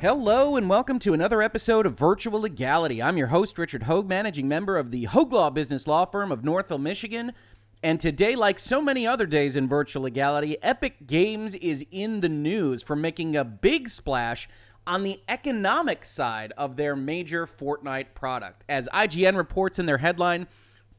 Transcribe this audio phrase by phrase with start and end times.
[0.00, 3.02] Hello and welcome to another episode of Virtual Legality.
[3.02, 6.42] I'm your host, Richard Hoeg, managing member of the Hoeg Law Business Law Firm of
[6.42, 7.32] Northville, Michigan.
[7.82, 12.30] And today, like so many other days in virtual legality, Epic Games is in the
[12.30, 14.48] news for making a big splash
[14.86, 18.64] on the economic side of their major Fortnite product.
[18.70, 20.46] As IGN reports in their headline,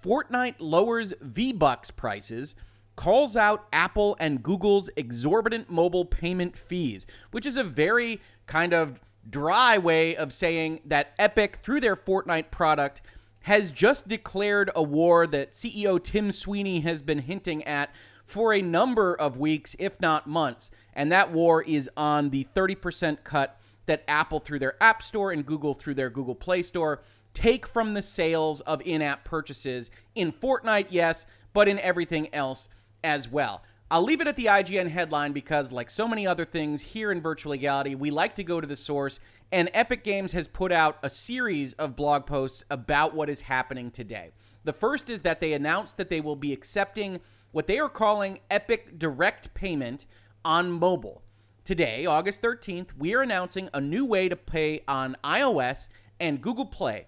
[0.06, 2.56] Fortnite lowers V Bucks prices
[2.96, 9.00] calls out Apple and Google's exorbitant mobile payment fees, which is a very kind of
[9.30, 13.02] dry way of saying that Epic, through their Fortnite product,
[13.44, 17.96] has just declared a war that CEO Tim Sweeney has been hinting at
[18.26, 20.70] for a number of weeks, if not months.
[20.94, 25.46] And that war is on the 30% cut that Apple, through their App Store, and
[25.46, 27.02] Google, through their Google Play Store,
[27.34, 32.68] take from the sales of in app purchases in Fortnite, yes, but in everything else
[33.02, 33.64] as well.
[33.92, 37.20] I'll leave it at the IGN headline because, like so many other things here in
[37.20, 39.20] virtual legality, we like to go to the source,
[39.52, 43.92] and Epic Games has put out a series of blog posts about what is happening
[43.92, 44.32] today.
[44.64, 47.20] The first is that they announced that they will be accepting
[47.52, 50.06] what they are calling Epic Direct Payment
[50.46, 51.22] on mobile.
[51.66, 56.66] Today, August 13th, we are announcing a new way to pay on iOS and Google
[56.66, 57.08] Play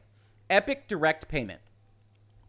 [0.49, 1.61] Epic Direct Payment.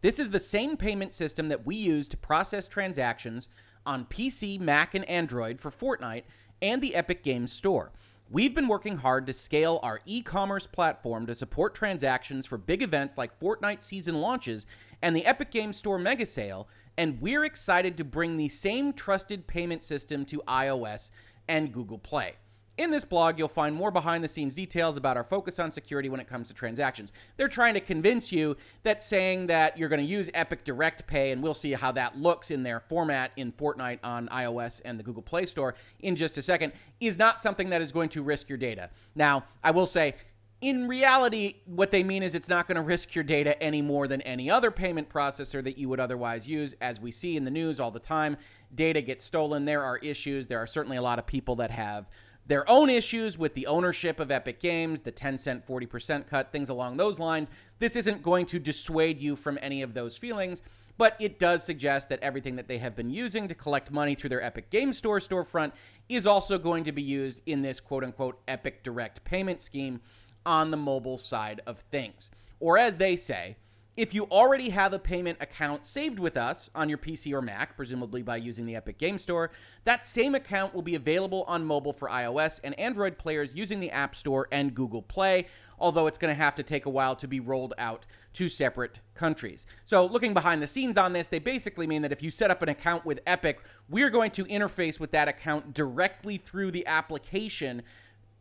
[0.01, 3.47] This is the same payment system that we use to process transactions
[3.85, 6.23] on PC, Mac, and Android for Fortnite
[6.61, 7.91] and the Epic Games Store.
[8.29, 12.81] We've been working hard to scale our e commerce platform to support transactions for big
[12.81, 14.65] events like Fortnite season launches
[15.01, 19.45] and the Epic Games Store mega sale, and we're excited to bring the same trusted
[19.45, 21.11] payment system to iOS
[21.47, 22.35] and Google Play.
[22.77, 26.09] In this blog, you'll find more behind the scenes details about our focus on security
[26.09, 27.13] when it comes to transactions.
[27.37, 31.31] They're trying to convince you that saying that you're going to use Epic Direct Pay,
[31.31, 35.03] and we'll see how that looks in their format in Fortnite on iOS and the
[35.03, 38.49] Google Play Store in just a second, is not something that is going to risk
[38.49, 38.89] your data.
[39.15, 40.15] Now, I will say,
[40.59, 44.05] in reality, what they mean is it's not going to risk your data any more
[44.05, 46.75] than any other payment processor that you would otherwise use.
[46.81, 48.35] As we see in the news all the time,
[48.73, 49.63] data gets stolen.
[49.63, 50.47] There are issues.
[50.47, 52.09] There are certainly a lot of people that have
[52.47, 56.97] their own issues with the ownership of Epic Games, the Tencent 40% cut, things along
[56.97, 57.49] those lines.
[57.79, 60.61] This isn't going to dissuade you from any of those feelings,
[60.97, 64.29] but it does suggest that everything that they have been using to collect money through
[64.29, 65.71] their Epic Games Store storefront
[66.07, 70.01] is also going to be used in this quote unquote Epic Direct payment scheme
[70.45, 72.29] on the mobile side of things.
[72.59, 73.57] Or as they say,
[73.97, 77.77] if you already have a payment account saved with us on your PC or Mac,
[77.77, 79.51] presumably by using the Epic Game Store,
[79.85, 83.91] that same account will be available on mobile for iOS and Android players using the
[83.91, 85.47] App Store and Google Play,
[85.79, 88.99] although it's going to have to take a while to be rolled out to separate
[89.13, 89.65] countries.
[89.85, 92.61] So, looking behind the scenes on this, they basically mean that if you set up
[92.61, 97.81] an account with Epic, we're going to interface with that account directly through the application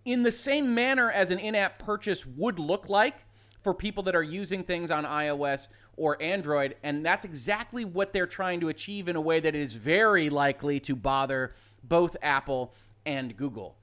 [0.04, 3.24] in the same manner as an in app purchase would look like
[3.64, 6.76] for people that are using things on iOS or Android.
[6.82, 10.78] And that's exactly what they're trying to achieve in a way that is very likely
[10.80, 13.76] to bother both Apple and Google.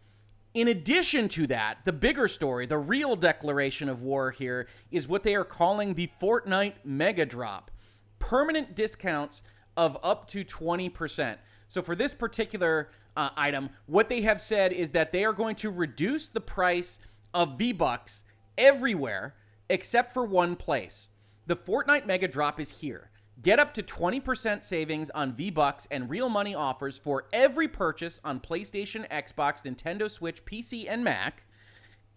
[0.54, 5.24] In addition to that, the bigger story, the real declaration of war here, is what
[5.24, 7.72] they are calling the Fortnite Mega Drop
[8.20, 9.42] permanent discounts
[9.76, 11.38] of up to 20%.
[11.68, 15.56] So, for this particular uh, item, what they have said is that they are going
[15.56, 17.00] to reduce the price
[17.34, 18.24] of V Bucks
[18.58, 19.36] everywhere
[19.72, 21.08] except for one place.
[21.48, 23.10] The Fortnite Mega Drop is here.
[23.42, 28.42] Get up to 20% savings on V-Bucks and real money offers for every purchase on
[28.42, 31.46] PlayStation, Xbox, Nintendo Switch, PC, and Mac,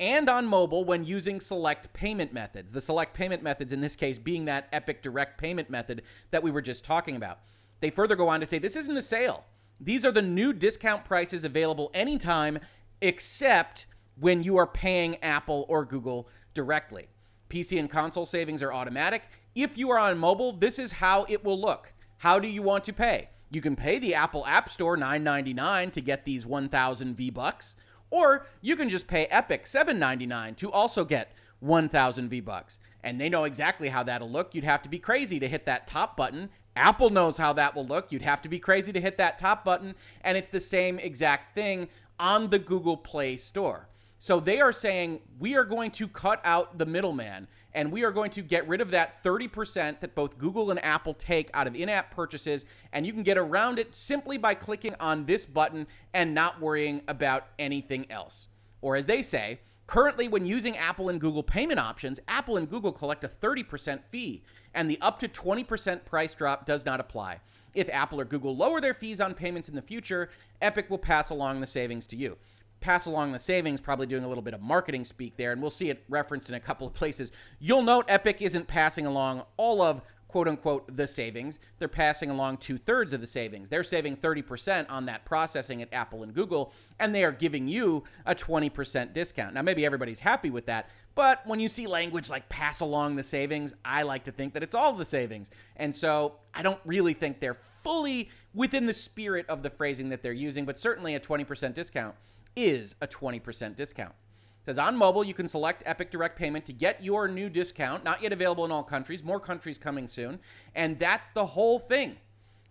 [0.01, 2.73] and on mobile when using select payment methods.
[2.73, 6.51] The select payment methods in this case being that Epic Direct payment method that we
[6.51, 7.39] were just talking about.
[7.79, 9.45] They further go on to say this isn't a sale.
[9.81, 12.59] These are the new discount prices available anytime
[13.01, 13.87] except
[14.19, 17.09] when you are paying Apple or Google directly.
[17.55, 19.23] PC and console savings are automatic.
[19.55, 21.93] If you are on mobile, this is how it will look.
[22.19, 23.29] How do you want to pay?
[23.49, 27.77] You can pay the Apple App Store $9.99 to get these 1,000 V Bucks,
[28.11, 31.31] or you can just pay Epic $7.99 to also get
[31.61, 32.81] 1,000 V Bucks.
[33.05, 34.53] And they know exactly how that'll look.
[34.53, 36.51] You'd have to be crazy to hit that top button.
[36.75, 38.11] Apple knows how that will look.
[38.11, 39.95] You'd have to be crazy to hit that top button.
[40.23, 41.87] And it's the same exact thing
[42.19, 43.89] on the Google Play Store.
[44.25, 48.11] So they are saying we are going to cut out the middleman and we are
[48.11, 51.77] going to get rid of that 30% that both Google and Apple take out of
[51.77, 52.65] in app purchases.
[52.91, 57.03] And you can get around it simply by clicking on this button and not worrying
[57.07, 58.49] about anything else.
[58.81, 62.93] Or as they say, currently, when using Apple and Google payment options, Apple and Google
[62.93, 64.43] collect a 30% fee,
[64.73, 67.41] and the up to 20% price drop does not apply.
[67.75, 70.31] If Apple or Google lower their fees on payments in the future,
[70.63, 72.39] Epic will pass along the savings to you.
[72.85, 75.71] Pass along the savings, probably doing a little bit of marketing speak there, and we'll
[75.71, 77.33] see it referenced in a couple of places.
[77.59, 81.59] You'll note Epic isn't passing along all of quote unquote the savings.
[81.79, 83.71] They're passing along two thirds of the savings.
[83.71, 88.05] They're saving 30% on that processing at Apple and Google, and they are giving you
[88.27, 89.55] a 20% discount.
[89.55, 93.23] Now, maybe everybody's happy with that, but when you see language like pass along the
[93.23, 95.51] savings, I like to think that it's all the savings.
[95.77, 100.23] And so I don't really think they're fully within the spirit of the phrasing that
[100.23, 102.15] they're using, but certainly a 20% discount
[102.57, 104.15] is a 20% discount.
[104.61, 108.03] It says on mobile, you can select Epic Direct Payment to get your new discount.
[108.05, 110.41] Not yet available in all countries, more countries coming soon.
[110.75, 112.17] And that's the whole thing.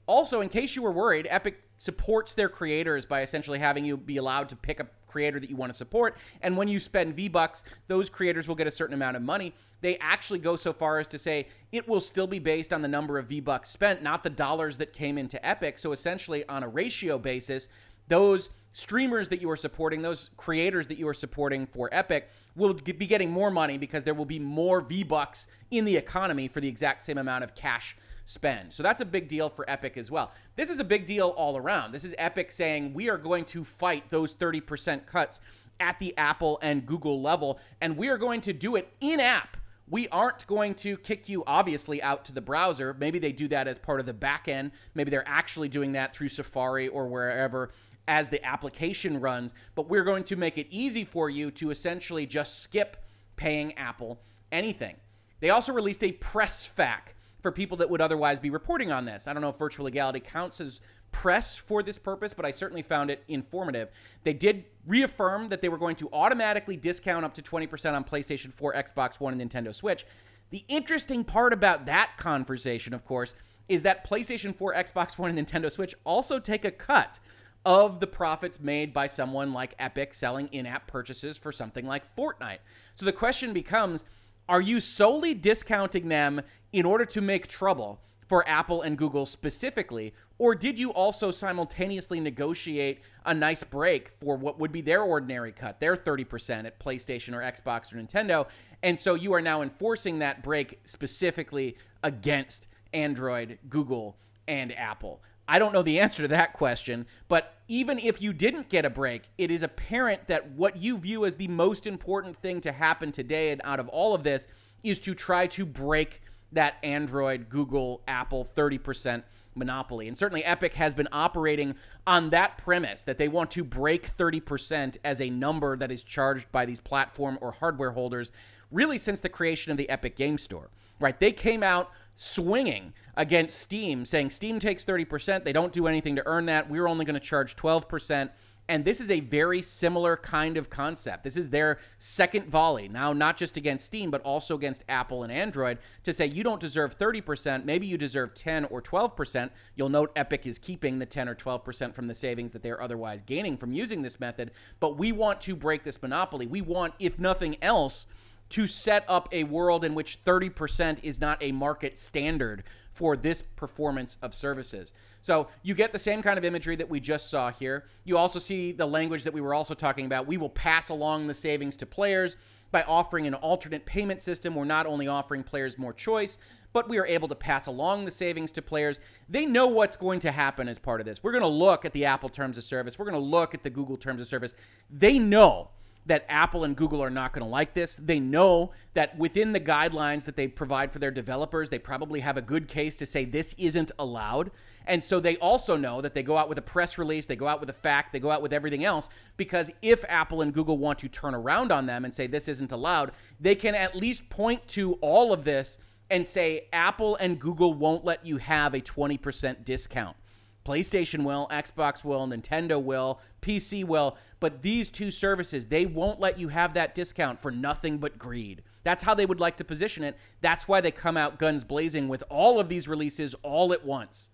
[0.05, 4.17] Also, in case you were worried, Epic supports their creators by essentially having you be
[4.17, 6.17] allowed to pick a creator that you want to support.
[6.41, 9.53] And when you spend V Bucks, those creators will get a certain amount of money.
[9.81, 12.87] They actually go so far as to say it will still be based on the
[12.87, 15.77] number of V Bucks spent, not the dollars that came into Epic.
[15.77, 17.69] So essentially, on a ratio basis,
[18.07, 22.73] those streamers that you are supporting, those creators that you are supporting for Epic, will
[22.73, 26.59] be getting more money because there will be more V Bucks in the economy for
[26.59, 28.73] the exact same amount of cash spend.
[28.73, 30.31] So that's a big deal for Epic as well.
[30.55, 31.91] This is a big deal all around.
[31.91, 35.39] This is Epic saying we are going to fight those 30% cuts
[35.79, 39.57] at the Apple and Google level, and we are going to do it in app.
[39.89, 42.95] We aren't going to kick you, obviously, out to the browser.
[42.97, 44.71] Maybe they do that as part of the back end.
[44.95, 47.71] Maybe they're actually doing that through Safari or wherever
[48.07, 52.25] as the application runs, but we're going to make it easy for you to essentially
[52.25, 52.97] just skip
[53.35, 54.19] paying Apple
[54.51, 54.95] anything.
[55.39, 59.27] They also released a press FAQ for people that would otherwise be reporting on this.
[59.27, 60.79] I don't know if virtual legality counts as
[61.11, 63.89] press for this purpose, but I certainly found it informative.
[64.23, 68.51] They did reaffirm that they were going to automatically discount up to 20% on PlayStation
[68.53, 70.05] 4, Xbox One, and Nintendo Switch.
[70.49, 73.33] The interesting part about that conversation, of course,
[73.69, 77.19] is that PlayStation 4, Xbox One, and Nintendo Switch also take a cut
[77.65, 82.15] of the profits made by someone like Epic selling in app purchases for something like
[82.15, 82.59] Fortnite.
[82.95, 84.03] So the question becomes
[84.49, 86.41] are you solely discounting them
[86.73, 90.13] in order to make trouble for Apple and Google specifically?
[90.37, 95.53] Or did you also simultaneously negotiate a nice break for what would be their ordinary
[95.53, 98.47] cut, their 30% at PlayStation or Xbox or Nintendo?
[98.81, 104.17] And so you are now enforcing that break specifically against Android, Google,
[104.47, 105.21] and Apple.
[105.47, 108.89] I don't know the answer to that question, but even if you didn't get a
[108.89, 113.11] break, it is apparent that what you view as the most important thing to happen
[113.11, 114.47] today and out of all of this
[114.83, 119.23] is to try to break that Android, Google, Apple 30%
[119.55, 120.07] monopoly.
[120.07, 121.75] And certainly Epic has been operating
[122.07, 126.51] on that premise that they want to break 30% as a number that is charged
[126.51, 128.31] by these platform or hardware holders
[128.71, 130.69] really since the creation of the Epic Game Store.
[130.99, 131.19] Right?
[131.19, 135.43] They came out swinging against Steam, saying Steam takes 30%.
[135.43, 136.69] They don't do anything to earn that.
[136.69, 138.29] We're only going to charge 12%.
[138.69, 141.25] And this is a very similar kind of concept.
[141.25, 145.33] This is their second volley, now not just against Steam, but also against Apple and
[145.33, 149.49] Android, to say you don't deserve 30%, maybe you deserve 10 or 12%.
[149.75, 153.21] You'll note Epic is keeping the 10 or 12% from the savings that they're otherwise
[153.21, 154.51] gaining from using this method.
[154.79, 156.47] But we want to break this monopoly.
[156.47, 158.05] We want, if nothing else,
[158.49, 162.63] to set up a world in which 30% is not a market standard
[162.93, 164.93] for this performance of services.
[165.21, 167.85] So you get the same kind of imagery that we just saw here.
[168.03, 170.27] You also see the language that we were also talking about.
[170.27, 172.35] We will pass along the savings to players
[172.71, 174.53] by offering an alternate payment system.
[174.53, 176.37] We're not only offering players more choice,
[176.73, 178.99] but we are able to pass along the savings to players.
[179.29, 181.23] They know what's going to happen as part of this.
[181.23, 182.99] We're going to look at the Apple terms of service.
[182.99, 184.53] We're going to look at the Google terms of service.
[184.89, 185.69] They know
[186.05, 187.95] that Apple and Google are not going to like this.
[187.95, 192.37] They know that within the guidelines that they provide for their developers, they probably have
[192.37, 194.51] a good case to say this isn't allowed.
[194.85, 197.47] And so they also know that they go out with a press release, they go
[197.47, 199.07] out with a fact, they go out with everything else,
[199.37, 202.71] because if Apple and Google want to turn around on them and say this isn't
[202.71, 205.77] allowed, they can at least point to all of this
[206.09, 210.17] and say Apple and Google won't let you have a 20% discount.
[210.65, 216.39] PlayStation will, Xbox will, Nintendo will, PC will, but these two services, they won't let
[216.39, 218.63] you have that discount for nothing but greed.
[218.83, 220.17] That's how they would like to position it.
[220.41, 224.29] That's why they come out guns blazing with all of these releases all at once.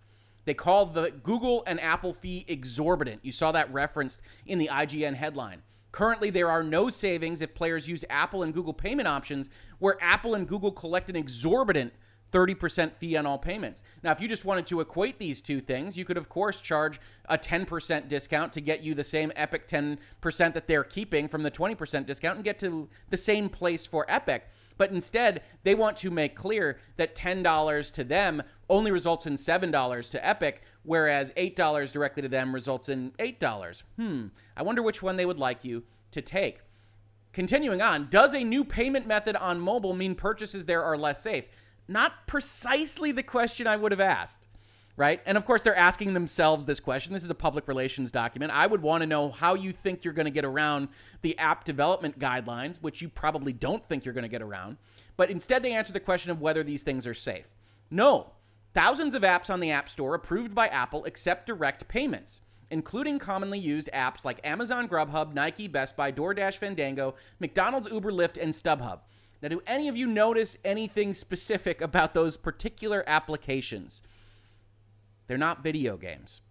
[0.45, 3.19] They call the Google and Apple fee exorbitant.
[3.24, 5.62] You saw that referenced in the IGN headline.
[5.91, 10.36] Currently, there are no savings if players use Apple and Google payment options, where Apple
[10.36, 11.93] and Google collect an exorbitant
[12.31, 13.81] 30% fee on all payments.
[14.03, 17.00] Now, if you just wanted to equate these two things, you could, of course, charge
[17.25, 21.51] a 10% discount to get you the same Epic 10% that they're keeping from the
[21.51, 24.48] 20% discount and get to the same place for Epic.
[24.77, 30.09] But instead, they want to make clear that $10 to them only results in $7
[30.12, 33.83] to Epic, whereas $8 directly to them results in $8.
[33.98, 36.62] Hmm, I wonder which one they would like you to take.
[37.33, 41.48] Continuing on, does a new payment method on mobile mean purchases there are less safe?
[41.89, 44.46] Not precisely the question I would have asked
[45.00, 45.22] right?
[45.25, 47.13] And of course, they're asking themselves this question.
[47.13, 48.51] This is a public relations document.
[48.53, 50.89] I would want to know how you think you're going to get around
[51.22, 54.75] the app development guidelines, which you probably don't think you're going to get around.
[55.15, 57.48] But instead, they answer the question of whether these things are safe.
[57.89, 58.31] No.
[58.74, 63.58] Thousands of apps on the App Store approved by Apple accept direct payments, including commonly
[63.58, 69.00] used apps like Amazon Grubhub, Nike, Best Buy, DoorDash, Fandango, McDonald's, Uber, Lyft, and StubHub.
[69.41, 74.01] Now, do any of you notice anything specific about those particular applications?
[75.27, 76.41] They're not video games.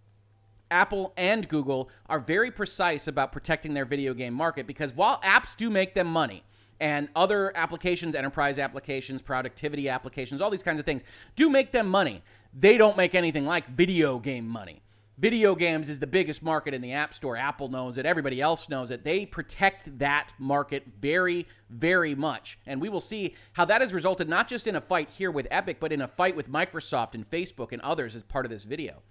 [0.70, 5.56] Apple and Google are very precise about protecting their video game market because while apps
[5.56, 6.44] do make them money,
[6.80, 11.02] and other applications, enterprise applications, productivity applications, all these kinds of things
[11.36, 12.22] do make them money.
[12.58, 14.82] They don't make anything like video game money.
[15.18, 17.36] Video games is the biggest market in the App Store.
[17.36, 18.06] Apple knows it.
[18.06, 19.02] Everybody else knows it.
[19.02, 22.56] They protect that market very, very much.
[22.64, 25.48] And we will see how that has resulted not just in a fight here with
[25.50, 28.62] Epic, but in a fight with Microsoft and Facebook and others as part of this
[28.62, 29.02] video.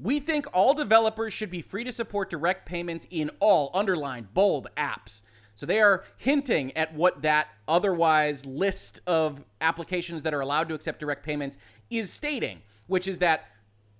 [0.00, 4.68] We think all developers should be free to support direct payments in all underlined bold
[4.76, 5.22] apps.
[5.56, 10.76] So they are hinting at what that otherwise list of applications that are allowed to
[10.76, 11.58] accept direct payments
[11.90, 13.49] is stating, which is that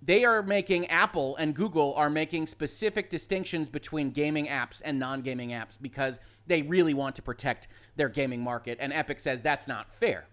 [0.03, 5.51] they are making Apple and Google are making specific distinctions between gaming apps and non-gaming
[5.51, 9.95] apps because they really want to protect their gaming market and Epic says that's not
[9.95, 10.27] fair.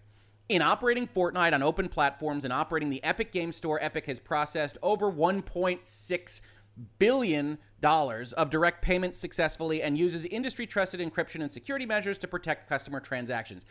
[0.49, 4.77] In operating Fortnite on open platforms and operating the Epic Game Store, Epic has processed
[4.81, 6.41] over 1.6
[6.99, 12.27] billion dollars of direct payments successfully and uses industry trusted encryption and security measures to
[12.27, 13.65] protect customer transactions.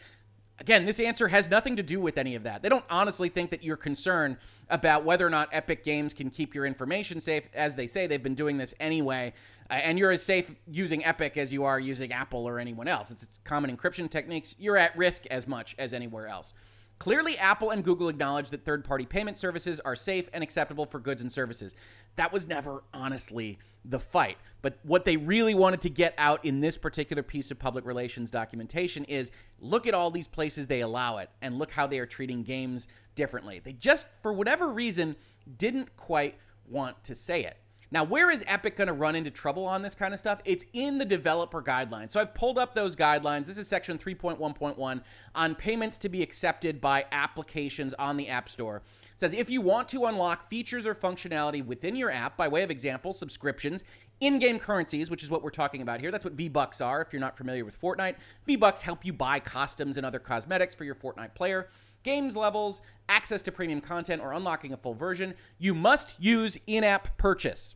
[0.58, 2.62] Again, this answer has nothing to do with any of that.
[2.62, 4.38] They don't honestly think that you're concerned
[4.70, 7.44] about whether or not Epic Games can keep your information safe.
[7.54, 9.34] As they say, they've been doing this anyway.
[9.68, 13.10] Uh, and you're as safe using Epic as you are using Apple or anyone else.
[13.10, 14.54] It's common encryption techniques.
[14.58, 16.54] You're at risk as much as anywhere else.
[16.98, 20.98] Clearly, Apple and Google acknowledge that third party payment services are safe and acceptable for
[20.98, 21.74] goods and services.
[22.16, 24.38] That was never honestly the fight.
[24.62, 28.30] But what they really wanted to get out in this particular piece of public relations
[28.30, 32.06] documentation is look at all these places they allow it and look how they are
[32.06, 33.60] treating games differently.
[33.62, 35.16] They just, for whatever reason,
[35.58, 36.36] didn't quite
[36.68, 37.58] want to say it.
[37.90, 40.40] Now, where is Epic going to run into trouble on this kind of stuff?
[40.45, 42.11] It's in the developer guidelines.
[42.11, 43.47] So I've pulled up those guidelines.
[43.47, 45.02] This is section 3.1.1
[45.35, 48.83] on payments to be accepted by applications on the App Store.
[49.12, 52.62] It says if you want to unlock features or functionality within your app, by way
[52.62, 53.85] of example, subscriptions,
[54.21, 56.11] in-game currencies, which is what we're talking about here.
[56.11, 58.16] That's what V-Bucks are if you're not familiar with Fortnite.
[58.47, 61.69] V-Bucks help you buy costumes and other cosmetics for your Fortnite player
[62.06, 66.84] games levels, access to premium content, or unlocking a full version, you must use in
[66.84, 67.75] app purchase.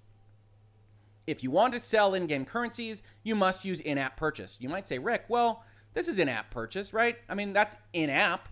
[1.26, 4.56] If you want to sell in game currencies, you must use in app purchase.
[4.60, 7.16] You might say, Rick, well, this is in app purchase, right?
[7.28, 8.48] I mean, that's in app,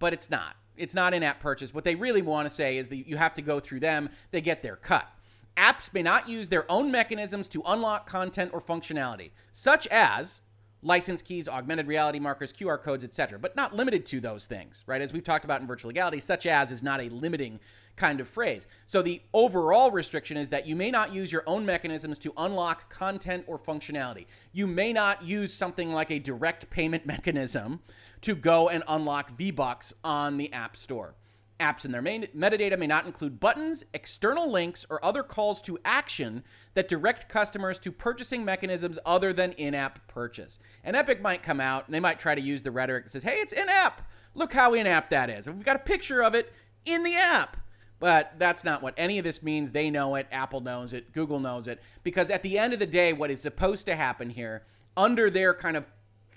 [0.00, 0.56] but it's not.
[0.76, 1.72] It's not in app purchase.
[1.72, 4.40] What they really want to say is that you have to go through them, they
[4.40, 5.08] get their cut.
[5.56, 10.40] Apps may not use their own mechanisms to unlock content or functionality, such as
[10.82, 15.02] license keys, augmented reality markers, QR codes, etc., but not limited to those things, right?
[15.02, 17.60] As we've talked about in virtual legality, such as is not a limiting
[17.96, 18.66] kind of phrase.
[18.86, 22.90] So the overall restriction is that you may not use your own mechanisms to unlock
[22.90, 24.26] content or functionality.
[24.52, 27.80] You may not use something like a direct payment mechanism
[28.22, 31.14] to go and unlock V-Bucks on the App Store.
[31.60, 36.42] Apps in their metadata may not include buttons, external links, or other calls to action
[36.74, 40.58] that direct customers to purchasing mechanisms other than in app purchase.
[40.82, 43.22] And Epic might come out and they might try to use the rhetoric that says,
[43.22, 44.08] hey, it's in app.
[44.34, 45.46] Look how in app that is.
[45.46, 46.52] We've got a picture of it
[46.84, 47.56] in the app.
[47.98, 49.72] But that's not what any of this means.
[49.72, 50.26] They know it.
[50.32, 51.12] Apple knows it.
[51.12, 51.82] Google knows it.
[52.02, 54.64] Because at the end of the day, what is supposed to happen here,
[54.96, 55.86] under their kind of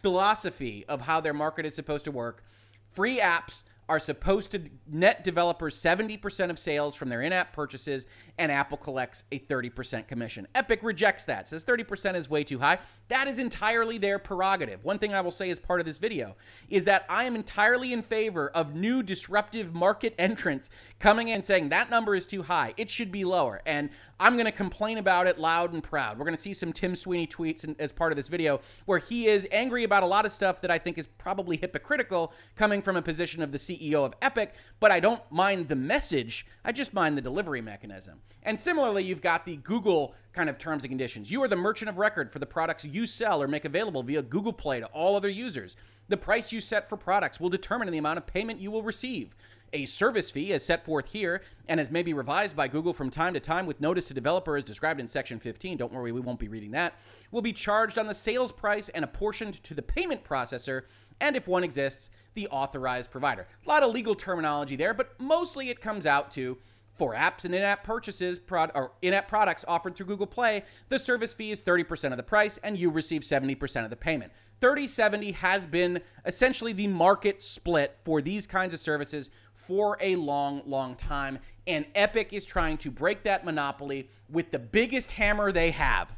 [0.01, 2.43] philosophy of how their market is supposed to work,
[2.91, 8.07] free apps are supposed to net developers 70% of sales from their in app purchases,
[8.37, 10.47] and Apple collects a 30% commission.
[10.55, 12.79] Epic rejects that, says 30% is way too high.
[13.09, 14.83] That is entirely their prerogative.
[14.83, 16.35] One thing I will say as part of this video
[16.67, 21.69] is that I am entirely in favor of new disruptive market entrants coming in saying
[21.69, 22.73] that number is too high.
[22.77, 23.61] It should be lower.
[23.65, 26.17] And I'm going to complain about it loud and proud.
[26.17, 28.99] We're going to see some Tim Sweeney tweets in, as part of this video where
[28.99, 32.81] he is angry about a lot of stuff that I think is probably hypocritical coming
[32.81, 36.45] from a position of the CEO of Epic, but I don't mind the message.
[36.63, 38.21] I just mind the delivery mechanism.
[38.43, 41.31] And similarly, you've got the Google kind of terms and conditions.
[41.31, 44.21] You are the merchant of record for the products you sell or make available via
[44.21, 45.77] Google Play to all other users.
[46.09, 49.33] The price you set for products will determine the amount of payment you will receive.
[49.71, 53.09] A service fee, as set forth here and as may be revised by Google from
[53.09, 56.19] time to time with notice to developer as described in Section 15, don't worry, we
[56.19, 56.93] won't be reading that,
[57.31, 60.83] will be charged on the sales price and apportioned to the payment processor,
[61.19, 63.47] and if one exists, the authorized provider.
[63.65, 66.59] A lot of legal terminology there, but mostly it comes out to
[66.95, 71.33] for apps and in-app purchases prod- or in-app products offered through Google Play, the service
[71.33, 74.31] fee is 30% of the price and you receive 70% of the payment.
[74.61, 80.61] 30/70 has been essentially the market split for these kinds of services for a long,
[80.65, 81.39] long time.
[81.65, 86.15] And Epic is trying to break that monopoly with the biggest hammer they have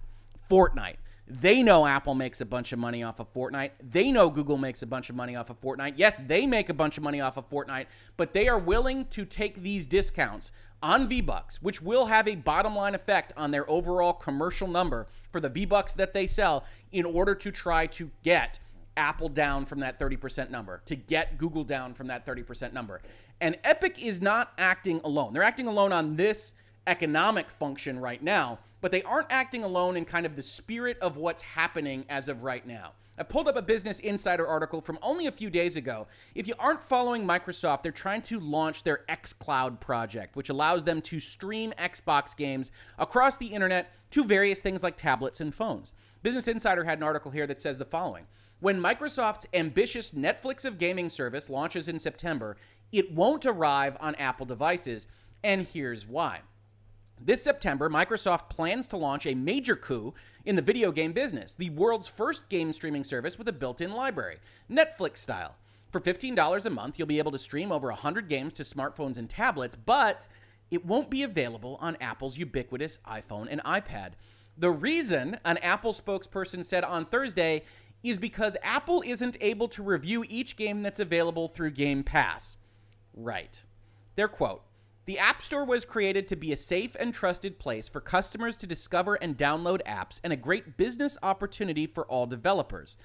[0.50, 0.98] Fortnite.
[1.28, 3.72] They know Apple makes a bunch of money off of Fortnite.
[3.82, 5.94] They know Google makes a bunch of money off of Fortnite.
[5.96, 9.26] Yes, they make a bunch of money off of Fortnite, but they are willing to
[9.26, 10.52] take these discounts
[10.82, 15.40] on V-Bucks, which will have a bottom line effect on their overall commercial number for
[15.40, 18.60] the V-Bucks that they sell in order to try to get
[18.98, 23.02] Apple down from that 30% number, to get Google down from that 30% number.
[23.42, 25.34] And Epic is not acting alone.
[25.34, 26.54] They're acting alone on this
[26.88, 31.18] economic function right now, but they aren't acting alone in kind of the spirit of
[31.18, 32.94] what's happening as of right now.
[33.18, 36.08] I pulled up a Business Insider article from only a few days ago.
[36.34, 41.02] If you aren't following Microsoft, they're trying to launch their xCloud project, which allows them
[41.04, 45.94] to stream Xbox games across the internet to various things like tablets and phones.
[46.24, 48.26] Business Insider had an article here that says the following
[48.60, 52.58] When Microsoft's ambitious Netflix of gaming service launches in September,
[52.92, 55.08] it won't arrive on Apple devices,
[55.42, 56.42] and here's why.
[57.20, 61.70] This September, Microsoft plans to launch a major coup in the video game business, the
[61.72, 64.38] world's first game streaming service with a built in library,
[64.70, 65.56] Netflix style.
[65.92, 69.30] For $15 a month, you'll be able to stream over 100 games to smartphones and
[69.30, 70.28] tablets, but
[70.70, 74.12] it won't be available on Apple's ubiquitous iPhone and iPad.
[74.58, 77.64] The reason, an Apple spokesperson said on Thursday,
[78.04, 82.58] is because Apple isn't able to review each game that's available through Game Pass.
[83.14, 83.64] Right.
[84.16, 84.64] Their quote
[85.06, 88.66] The App Store was created to be a safe and trusted place for customers to
[88.66, 92.98] discover and download apps and a great business opportunity for all developers.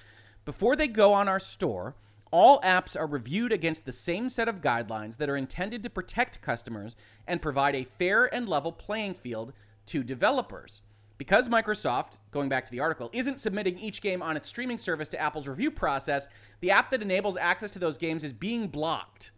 [0.43, 1.93] Before they go on our store,
[2.31, 6.41] all apps are reviewed against the same set of guidelines that are intended to protect
[6.41, 6.95] customers
[7.27, 9.53] and provide a fair and level playing field
[9.85, 10.81] to developers.
[11.19, 15.09] Because Microsoft, going back to the article, isn't submitting each game on its streaming service
[15.09, 16.27] to Apple's review process,
[16.61, 19.29] the app that enables access to those games is being blocked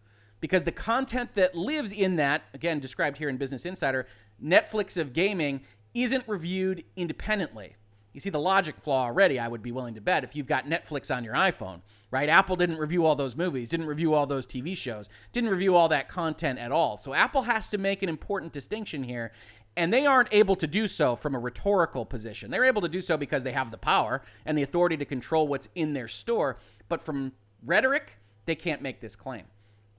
[0.43, 4.05] because the content that lives in that, again, described here in Business Insider,
[4.43, 5.61] Netflix of gaming,
[5.93, 7.77] isn't reviewed independently.
[8.11, 10.65] You see the logic flaw already, I would be willing to bet, if you've got
[10.65, 11.79] Netflix on your iPhone,
[12.11, 12.27] right?
[12.27, 15.87] Apple didn't review all those movies, didn't review all those TV shows, didn't review all
[15.87, 16.97] that content at all.
[16.97, 19.31] So Apple has to make an important distinction here,
[19.77, 22.51] and they aren't able to do so from a rhetorical position.
[22.51, 25.47] They're able to do so because they have the power and the authority to control
[25.47, 26.57] what's in their store,
[26.89, 27.31] but from
[27.65, 29.43] rhetoric, they can't make this claim.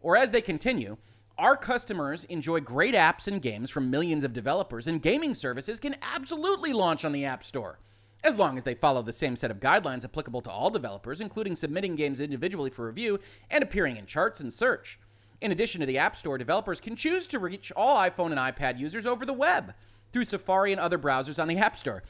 [0.04, 0.98] Or as they continue,
[1.38, 5.96] our customers enjoy great apps and games from millions of developers, and gaming services can
[6.02, 7.78] absolutely launch on the App Store,
[8.22, 11.56] as long as they follow the same set of guidelines applicable to all developers, including
[11.56, 13.18] submitting games individually for review
[13.50, 15.00] and appearing in charts and search.
[15.40, 18.78] In addition to the App Store, developers can choose to reach all iPhone and iPad
[18.78, 19.72] users over the web
[20.12, 22.02] through Safari and other browsers on the App Store.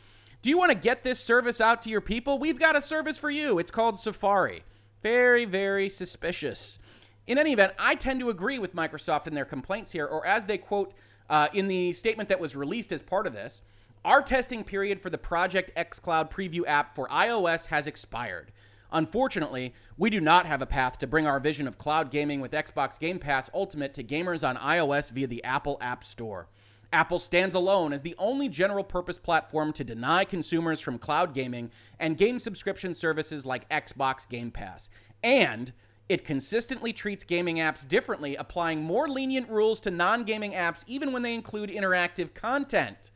[0.43, 2.41] Do you want to get this service out to your people?
[2.41, 3.61] We've got a service for you.
[3.61, 4.65] It's called Safari.
[5.01, 6.81] Very, very suspicious.
[7.27, 10.47] In any event, I tend to agree with Microsoft in their complaints here, or as
[10.47, 10.93] they quote
[11.31, 13.63] uh, in the statement that was released as part of this,
[14.05, 18.53] our testing period for the Project xCloud preview app for iOS has expired.
[18.93, 22.53] Unfortunately, we do not have a path to bring our vision of cloud gaming with
[22.53, 26.49] Xbox Game Pass Ultimate to gamers on iOS via the Apple App Store.
[26.93, 31.71] Apple stands alone as the only general purpose platform to deny consumers from cloud gaming
[31.99, 34.91] and game subscription services like Xbox Game Pass.
[35.23, 35.73] And
[36.09, 41.13] it consistently treats gaming apps differently, applying more lenient rules to non gaming apps, even
[41.13, 43.11] when they include interactive content.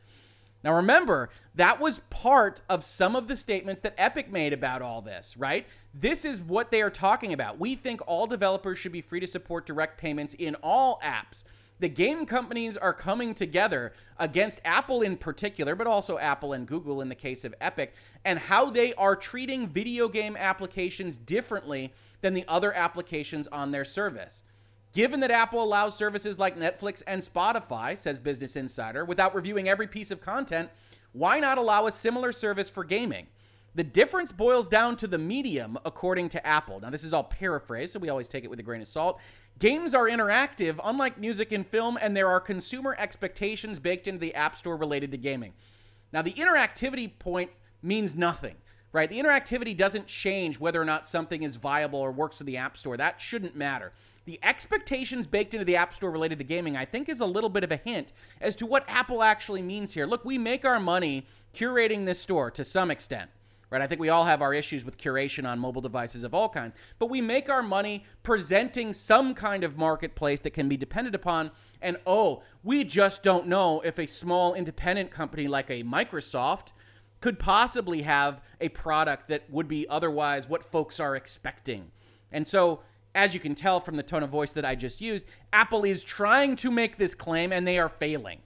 [0.63, 5.01] Now, remember, that was part of some of the statements that Epic made about all
[5.01, 5.65] this, right?
[5.93, 7.59] This is what they are talking about.
[7.59, 11.45] We think all developers should be free to support direct payments in all apps.
[11.79, 16.99] The game companies are coming together against Apple in particular, but also Apple and Google
[16.99, 17.93] in the case of Epic,
[18.25, 23.85] and how they are treating video game applications differently than the other applications on their
[23.85, 24.43] service.
[24.91, 29.87] Given that Apple allows services like Netflix and Spotify, says Business Insider, without reviewing every
[29.87, 30.69] piece of content,
[31.13, 33.27] why not allow a similar service for gaming?
[33.75, 36.79] The difference boils down to the medium, according to Apple.
[36.79, 39.21] Now, this is all paraphrased, so we always take it with a grain of salt.
[39.59, 44.33] Games are interactive, unlike music and film, and there are consumer expectations baked into the
[44.33, 45.53] App Store related to gaming.
[46.13, 47.51] Now, the interactivity point
[47.83, 48.55] means nothing
[48.91, 49.09] right?
[49.09, 52.77] The interactivity doesn't change whether or not something is viable or works with the App
[52.77, 52.97] Store.
[52.97, 53.91] That shouldn't matter.
[54.25, 57.49] The expectations baked into the App Store related to gaming, I think, is a little
[57.49, 60.05] bit of a hint as to what Apple actually means here.
[60.05, 63.29] Look, we make our money curating this store to some extent
[63.69, 63.81] right?
[63.81, 66.75] I think we all have our issues with curation on mobile devices of all kinds,
[66.97, 71.51] but we make our money presenting some kind of marketplace that can be depended upon.
[71.81, 76.71] And oh, we just don't know if a small independent company like a Microsoft
[77.21, 81.91] could possibly have a product that would be otherwise what folks are expecting.
[82.31, 82.81] And so,
[83.15, 86.03] as you can tell from the tone of voice that I just used, Apple is
[86.03, 88.39] trying to make this claim and they are failing.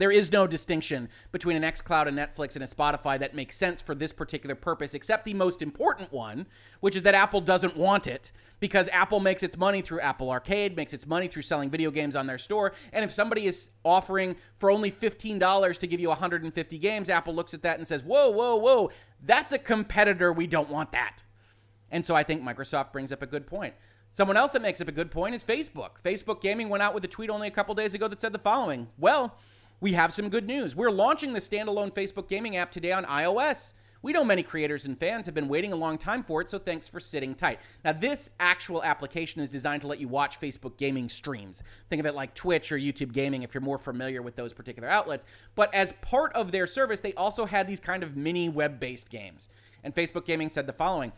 [0.00, 3.82] There is no distinction between an xCloud, a Netflix, and a Spotify that makes sense
[3.82, 6.46] for this particular purpose, except the most important one,
[6.80, 10.74] which is that Apple doesn't want it because Apple makes its money through Apple Arcade,
[10.74, 12.72] makes its money through selling video games on their store.
[12.94, 17.52] And if somebody is offering for only $15 to give you 150 games, Apple looks
[17.52, 18.90] at that and says, whoa, whoa, whoa,
[19.22, 20.32] that's a competitor.
[20.32, 21.24] We don't want that.
[21.90, 23.74] And so I think Microsoft brings up a good point.
[24.12, 26.00] Someone else that makes up a good point is Facebook.
[26.02, 28.38] Facebook Gaming went out with a tweet only a couple days ago that said the
[28.38, 29.36] following Well,
[29.80, 30.76] we have some good news.
[30.76, 33.72] We're launching the standalone Facebook gaming app today on iOS.
[34.02, 36.58] We know many creators and fans have been waiting a long time for it, so
[36.58, 37.60] thanks for sitting tight.
[37.84, 41.62] Now, this actual application is designed to let you watch Facebook gaming streams.
[41.90, 44.88] Think of it like Twitch or YouTube gaming if you're more familiar with those particular
[44.88, 45.26] outlets.
[45.54, 49.10] But as part of their service, they also had these kind of mini web based
[49.10, 49.48] games.
[49.84, 51.12] And Facebook Gaming said the following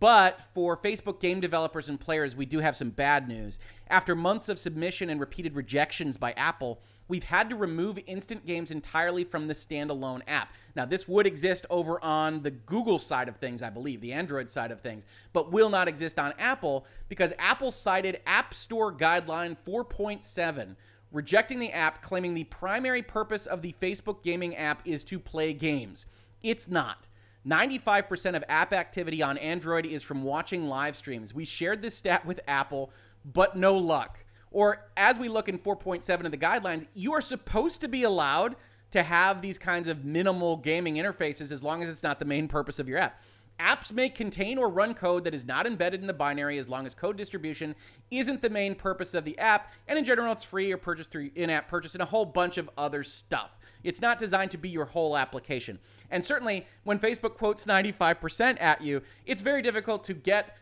[0.00, 3.58] but for Facebook game developers and players, we do have some bad news.
[3.88, 8.70] After months of submission and repeated rejections by Apple, we've had to remove instant games
[8.70, 10.52] entirely from the standalone app.
[10.74, 14.50] Now, this would exist over on the Google side of things, I believe, the Android
[14.50, 19.56] side of things, but will not exist on Apple because Apple cited App Store Guideline
[19.66, 20.76] 4.7
[21.12, 25.52] rejecting the app, claiming the primary purpose of the Facebook gaming app is to play
[25.52, 26.06] games.
[26.42, 27.08] It's not.
[27.46, 31.32] 95% of app activity on Android is from watching live streams.
[31.32, 32.90] We shared this stat with Apple,
[33.24, 34.24] but no luck.
[34.56, 38.56] Or as we look in 4.7 of the guidelines, you are supposed to be allowed
[38.90, 42.48] to have these kinds of minimal gaming interfaces as long as it's not the main
[42.48, 43.20] purpose of your app.
[43.60, 46.86] Apps may contain or run code that is not embedded in the binary as long
[46.86, 47.74] as code distribution
[48.10, 51.30] isn't the main purpose of the app, and in general, it's free or purchased through
[51.34, 53.58] in app purchase and a whole bunch of other stuff.
[53.84, 55.80] It's not designed to be your whole application.
[56.10, 60.56] And certainly, when Facebook quotes 95% at you, it's very difficult to get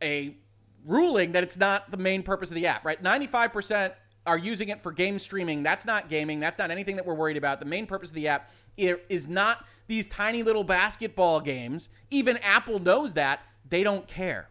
[0.00, 0.36] a
[0.84, 3.02] ruling that it's not the main purpose of the app, right?
[3.02, 3.92] 95%
[4.26, 5.62] are using it for game streaming.
[5.62, 6.40] That's not gaming.
[6.40, 7.60] That's not anything that we're worried about.
[7.60, 11.88] The main purpose of the app is not these tiny little basketball games.
[12.10, 13.40] Even Apple knows that.
[13.68, 14.48] They don't care.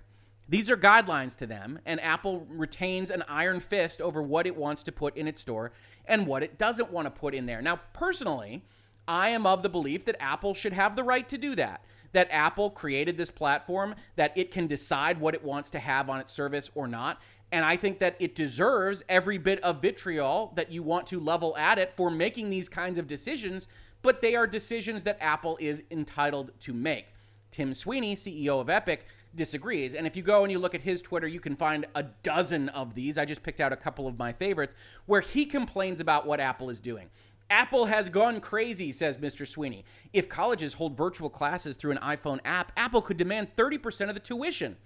[0.47, 4.81] These are guidelines to them, and Apple retains an iron fist over what it wants
[4.83, 5.71] to put in its store
[6.05, 7.61] and what it doesn't want to put in there.
[7.61, 8.63] Now, personally,
[9.07, 11.83] I am of the belief that Apple should have the right to do that.
[12.11, 16.19] That Apple created this platform, that it can decide what it wants to have on
[16.19, 17.21] its service or not.
[17.51, 21.57] And I think that it deserves every bit of vitriol that you want to level
[21.57, 23.67] at it for making these kinds of decisions,
[24.01, 27.07] but they are decisions that Apple is entitled to make.
[27.51, 29.93] Tim Sweeney, CEO of Epic, disagrees.
[29.93, 32.69] And if you go and you look at his Twitter, you can find a dozen
[32.69, 33.17] of these.
[33.17, 36.69] I just picked out a couple of my favorites where he complains about what Apple
[36.69, 37.09] is doing.
[37.49, 39.47] Apple has gone crazy, says Mr.
[39.47, 39.83] Sweeney.
[40.13, 44.19] If colleges hold virtual classes through an iPhone app, Apple could demand 30% of the
[44.19, 44.77] tuition.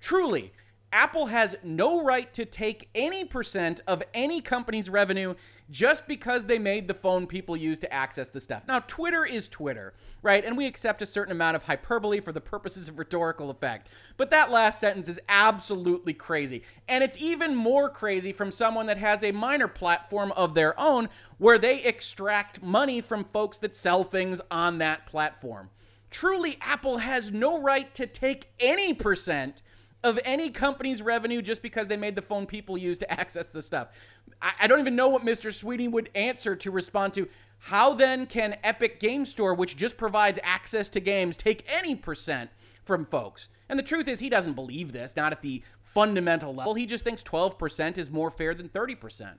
[0.00, 0.52] Truly,
[0.92, 5.34] Apple has no right to take any percent of any company's revenue
[5.70, 8.64] just because they made the phone people use to access the stuff.
[8.66, 10.44] Now, Twitter is Twitter, right?
[10.44, 13.88] And we accept a certain amount of hyperbole for the purposes of rhetorical effect.
[14.16, 16.64] But that last sentence is absolutely crazy.
[16.88, 21.08] And it's even more crazy from someone that has a minor platform of their own
[21.38, 25.70] where they extract money from folks that sell things on that platform.
[26.10, 29.62] Truly, Apple has no right to take any percent
[30.02, 33.62] of any company's revenue just because they made the phone people use to access the
[33.62, 33.88] stuff.
[34.40, 35.52] I, I don't even know what Mr.
[35.52, 37.28] Sweeney would answer to respond to.
[37.64, 42.50] How then can Epic Game Store, which just provides access to games, take any percent
[42.84, 43.50] from folks?
[43.68, 46.74] And the truth is, he doesn't believe this, not at the fundamental level.
[46.74, 49.34] He just thinks 12% is more fair than 30%.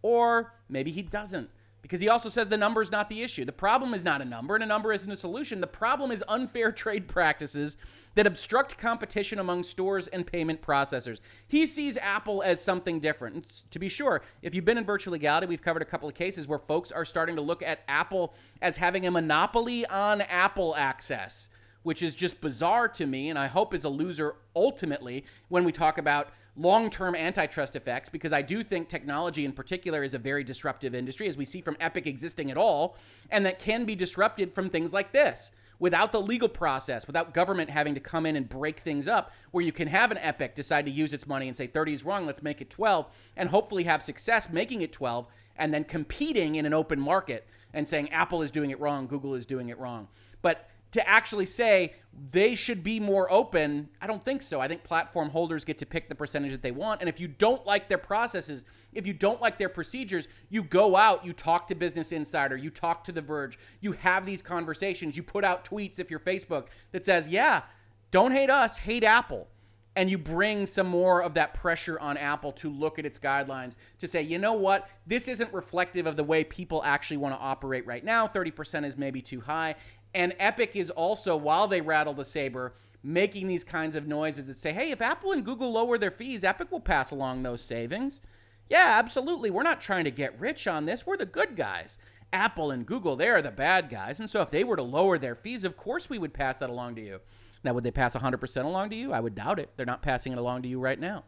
[0.00, 1.50] Or maybe he doesn't
[1.82, 3.44] because he also says the number is not the issue.
[3.44, 5.60] The problem is not a number, and a number isn't a solution.
[5.60, 7.76] The problem is unfair trade practices
[8.14, 11.20] that obstruct competition among stores and payment processors.
[11.46, 13.62] He sees Apple as something different.
[13.70, 16.48] To be sure, if you've been in virtual legality, we've covered a couple of cases
[16.48, 21.48] where folks are starting to look at Apple as having a monopoly on Apple access,
[21.84, 25.72] which is just bizarre to me, and I hope is a loser ultimately when we
[25.72, 30.18] talk about long term antitrust effects because I do think technology in particular is a
[30.18, 32.96] very disruptive industry, as we see from Epic existing at all,
[33.30, 35.52] and that can be disrupted from things like this.
[35.78, 39.64] without the legal process, without government having to come in and break things up, where
[39.64, 42.26] you can have an Epic decide to use its money and say 30 is wrong,
[42.26, 46.66] let's make it 12, and hopefully have success making it 12, and then competing in
[46.66, 50.08] an open market and saying Apple is doing it wrong, Google is doing it wrong.
[50.42, 51.94] But to actually say
[52.30, 54.60] they should be more open, I don't think so.
[54.60, 57.00] I think platform holders get to pick the percentage that they want.
[57.00, 60.96] And if you don't like their processes, if you don't like their procedures, you go
[60.96, 65.16] out, you talk to Business Insider, you talk to The Verge, you have these conversations,
[65.16, 67.62] you put out tweets if you're Facebook that says, yeah,
[68.10, 69.48] don't hate us, hate Apple.
[69.96, 73.74] And you bring some more of that pressure on Apple to look at its guidelines
[73.98, 77.40] to say, you know what, this isn't reflective of the way people actually want to
[77.40, 78.28] operate right now.
[78.28, 79.74] 30% is maybe too high.
[80.14, 84.58] And Epic is also, while they rattle the saber, making these kinds of noises that
[84.58, 88.20] say, hey, if Apple and Google lower their fees, Epic will pass along those savings.
[88.68, 89.50] Yeah, absolutely.
[89.50, 91.06] We're not trying to get rich on this.
[91.06, 91.98] We're the good guys.
[92.32, 94.20] Apple and Google, they are the bad guys.
[94.20, 96.70] And so if they were to lower their fees, of course we would pass that
[96.70, 97.20] along to you.
[97.64, 99.12] Now, would they pass 100% along to you?
[99.12, 99.70] I would doubt it.
[99.76, 101.24] They're not passing it along to you right now.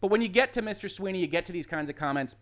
[0.00, 0.90] But when you get to Mr.
[0.90, 2.34] Sweeney, you get to these kinds of comments,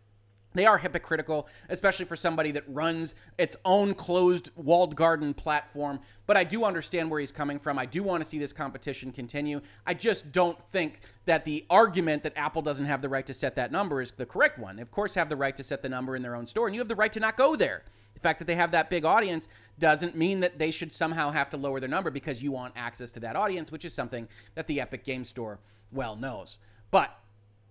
[0.53, 6.01] they are hypocritical, especially for somebody that runs its own closed walled garden platform.
[6.27, 7.79] But I do understand where he's coming from.
[7.79, 9.61] I do want to see this competition continue.
[9.87, 13.55] I just don't think that the argument that Apple doesn't have the right to set
[13.57, 14.77] that number is the correct one.
[14.77, 16.75] They, of course, have the right to set the number in their own store, and
[16.75, 17.85] you have the right to not go there.
[18.15, 21.49] The fact that they have that big audience doesn't mean that they should somehow have
[21.51, 24.67] to lower their number because you want access to that audience, which is something that
[24.67, 25.59] the Epic Game Store
[25.93, 26.59] well knows.
[26.91, 27.17] But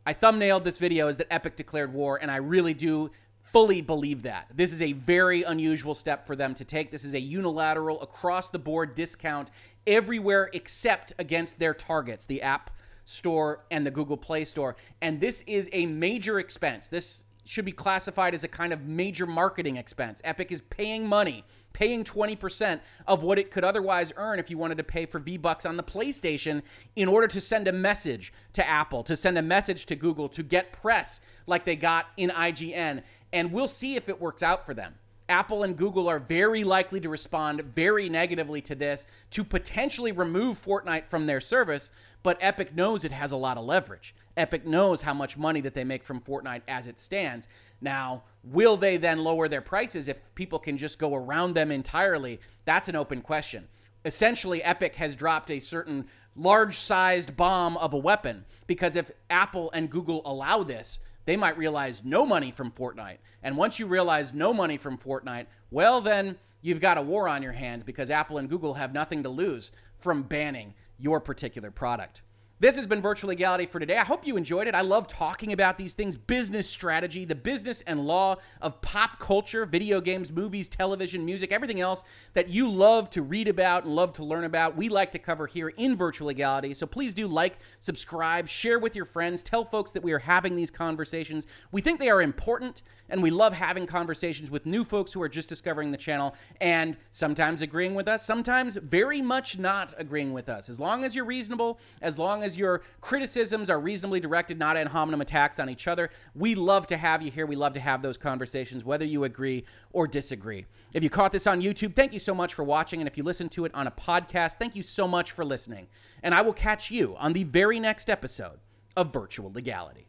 [0.10, 3.12] I thumbnailed this video as that Epic declared war, and I really do
[3.44, 4.48] fully believe that.
[4.52, 6.90] This is a very unusual step for them to take.
[6.90, 9.52] This is a unilateral, across the board discount
[9.86, 12.72] everywhere except against their targets, the App
[13.06, 14.76] Store and the Google Play Store.
[15.00, 16.90] And this is a major expense.
[16.90, 20.22] This should be classified as a kind of major marketing expense.
[20.24, 21.44] Epic is paying money,
[21.80, 25.66] paying 20% of what it could otherwise earn if you wanted to pay for V-Bucks
[25.66, 26.62] on the PlayStation
[26.98, 30.44] in order to send a message to Apple, to send a message to Google, to
[30.44, 33.02] get press like they got in IGN.
[33.32, 34.96] And we'll see if it works out for them.
[35.30, 40.62] Apple and Google are very likely to respond very negatively to this to potentially remove
[40.62, 41.92] Fortnite from their service,
[42.24, 44.14] but Epic knows it has a lot of leverage.
[44.36, 47.48] Epic knows how much money that they make from Fortnite as it stands.
[47.82, 52.40] Now, will they then lower their prices if people can just go around them entirely?
[52.66, 53.68] That's an open question.
[54.06, 59.72] Essentially, Epic has dropped a certain large sized bomb of a weapon because if Apple
[59.74, 63.18] and Google allow this, they might realize no money from Fortnite.
[63.44, 67.44] And once you realize no money from Fortnite, well, then you've got a war on
[67.44, 72.22] your hands because Apple and Google have nothing to lose from banning your particular product.
[72.62, 73.96] This has been Virtual Legality for today.
[73.96, 74.76] I hope you enjoyed it.
[74.76, 79.66] I love talking about these things business strategy, the business and law of pop culture,
[79.66, 84.12] video games, movies, television, music, everything else that you love to read about and love
[84.12, 84.76] to learn about.
[84.76, 86.74] We like to cover here in Virtual Legality.
[86.74, 90.58] So please do like, subscribe, share with your friends, tell folks that we are having
[90.58, 91.48] these conversations.
[91.72, 95.30] We think they are important and we love having conversations with new folks who are
[95.30, 100.50] just discovering the channel and sometimes agreeing with us, sometimes very much not agreeing with
[100.50, 100.70] us.
[100.70, 104.88] As long as you're reasonable, as long as your criticisms are reasonably directed, not ad
[104.88, 107.46] hominem attacks on each other, we love to have you here.
[107.46, 110.66] We love to have those conversations, whether you agree or disagree.
[110.94, 113.02] If you caught this on YouTube, thank you so much for watching.
[113.02, 115.88] And if you listen to it on a podcast, thank you so much for listening.
[116.24, 118.60] And I will catch you on the very next episode
[118.96, 120.09] of Virtual Legality.